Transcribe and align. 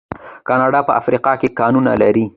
کاناډا 0.47 0.79
په 0.87 0.91
افریقا 0.99 1.33
کې 1.41 1.55
کانونه 1.59 1.91
لري. 2.01 2.25